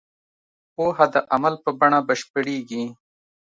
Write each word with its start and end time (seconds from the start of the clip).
پوهه 0.75 1.05
د 1.13 1.15
عمل 1.33 1.55
په 1.63 1.69
بڼه 1.79 1.99
بشپړېږي. 2.07 2.83